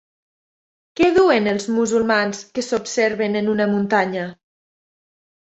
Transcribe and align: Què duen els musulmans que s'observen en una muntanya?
Què 0.99 1.09
duen 1.17 1.49
els 1.51 1.67
musulmans 1.73 2.41
que 2.57 2.65
s'observen 2.69 3.41
en 3.43 3.53
una 3.53 3.69
muntanya? 3.75 4.27